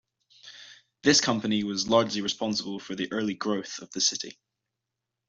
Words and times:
This 1.03 1.21
company 1.21 1.63
was 1.63 1.87
largely 1.87 2.21
responsible 2.21 2.79
for 2.79 2.95
the 2.95 3.11
early 3.11 3.35
growth 3.35 3.77
of 3.83 3.91
the 3.91 4.01
city. 4.01 4.39